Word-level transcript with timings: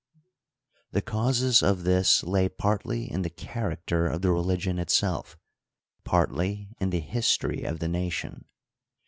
The 0.93 1.03
causes 1.03 1.61
of 1.61 1.83
this 1.83 2.23
lay 2.23 2.49
partly 2.49 3.03
in 3.11 3.21
the 3.21 3.29
character 3.29 4.07
of 4.07 4.23
the 4.23 4.29
reli^on 4.29 4.79
itself, 4.81 5.37
partly 6.03 6.69
in 6.79 6.89
the 6.89 7.01
nistory 7.03 7.65
of 7.69 7.77
the 7.77 7.87
nation. 7.87 8.45